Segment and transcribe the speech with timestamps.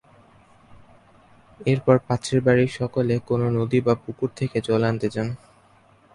[1.65, 5.27] এরপর পাত্রের বাড়ীর সকলে কোন নদী বা পুকুর থেকে জল আনতে যান।